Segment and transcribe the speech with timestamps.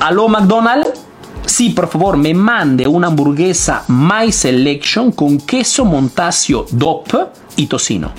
[0.00, 1.00] Aló McDonald's.
[1.46, 7.14] Sí, por favor, me mande una hamburguesa My Selection con queso montasio DOP
[7.56, 8.10] y tocino.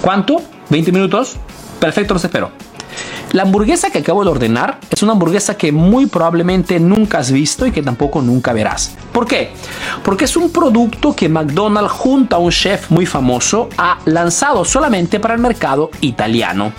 [0.00, 0.42] ¿Cuánto?
[0.70, 1.36] ¿20 minutos?
[1.78, 2.50] Perfecto, los espero.
[3.32, 7.66] La hamburguesa que acabo de ordenar es una hamburguesa que muy probablemente nunca has visto
[7.66, 8.96] y que tampoco nunca verás.
[9.12, 9.50] ¿Por qué?
[10.04, 15.20] Porque es un producto que McDonald's junto a un chef muy famoso ha lanzado solamente
[15.20, 16.72] para el mercado italiano.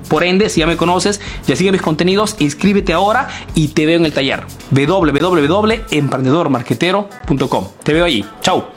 [0.07, 3.97] por ende, si ya me conoces, ya sigue mis contenidos, inscríbete ahora y te veo
[3.97, 7.67] en el taller www.emprendedormarquetero.com.
[7.83, 8.25] Te veo allí.
[8.41, 8.71] Chao.